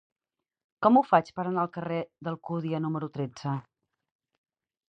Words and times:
Com 0.85 0.97
ho 0.97 1.03
faig 1.09 1.29
per 1.39 1.45
anar 1.49 1.65
al 1.65 1.69
carrer 1.75 1.99
d'Alcúdia 2.29 2.81
número 2.87 3.11
tretze? 3.19 3.55